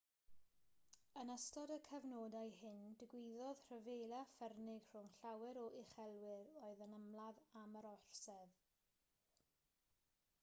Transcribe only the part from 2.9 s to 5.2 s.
digwyddodd rhyfela ffyrnig rhwng